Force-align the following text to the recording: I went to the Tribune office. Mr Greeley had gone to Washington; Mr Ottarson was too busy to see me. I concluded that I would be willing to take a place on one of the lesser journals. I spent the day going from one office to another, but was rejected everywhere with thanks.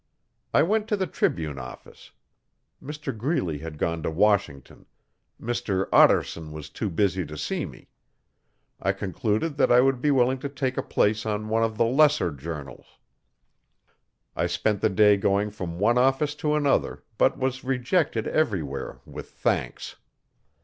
I 0.51 0.63
went 0.63 0.87
to 0.87 0.97
the 0.97 1.05
Tribune 1.05 1.59
office. 1.59 2.09
Mr 2.81 3.15
Greeley 3.15 3.59
had 3.59 3.77
gone 3.77 4.01
to 4.01 4.09
Washington; 4.09 4.87
Mr 5.39 5.87
Ottarson 5.93 6.51
was 6.51 6.71
too 6.71 6.89
busy 6.89 7.23
to 7.23 7.37
see 7.37 7.67
me. 7.67 7.87
I 8.81 8.93
concluded 8.93 9.57
that 9.57 9.71
I 9.71 9.79
would 9.79 10.01
be 10.01 10.09
willing 10.09 10.39
to 10.39 10.49
take 10.49 10.75
a 10.75 10.81
place 10.81 11.23
on 11.23 11.49
one 11.49 11.63
of 11.63 11.77
the 11.77 11.85
lesser 11.85 12.31
journals. 12.31 12.97
I 14.35 14.47
spent 14.47 14.81
the 14.81 14.89
day 14.89 15.17
going 15.17 15.51
from 15.51 15.77
one 15.77 15.99
office 15.99 16.33
to 16.41 16.55
another, 16.55 17.03
but 17.19 17.37
was 17.37 17.63
rejected 17.63 18.27
everywhere 18.27 19.01
with 19.05 19.29
thanks. 19.29 19.97